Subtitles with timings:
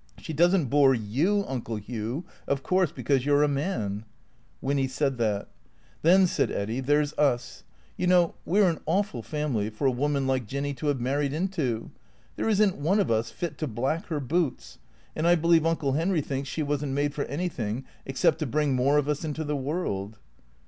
[0.24, 4.04] "She does n't bore you, Uncle Hugh, of course, because you 're a man."
[4.60, 5.50] (Winny said that.)"
[6.02, 7.62] Then," said Eddy," there 's us.
[7.96, 11.32] You know, we 're an awful family for a woman like Jinny to have married
[11.32, 11.92] into.
[12.34, 14.78] There is n't one of us fit to black her boots.
[15.14, 18.74] And I believe Uncle Henry thinks she was n't made for anything except to bring
[18.74, 20.18] more of us into the world."